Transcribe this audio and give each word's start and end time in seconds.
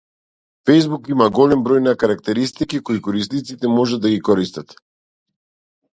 Фејсбук 0.69 1.09
има 1.15 1.27
голем 1.41 1.61
број 1.67 1.83
на 1.89 1.93
карактеристики 2.03 2.81
кои 2.89 3.03
корисниците 3.09 3.73
можат 3.77 4.05
да 4.07 4.15
ги 4.15 4.19
користат. 4.31 4.75